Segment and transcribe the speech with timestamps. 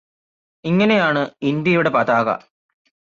[0.65, 2.27] ഇങ്ങനെയാണ് ഇന്ത്യയുടെ പതാക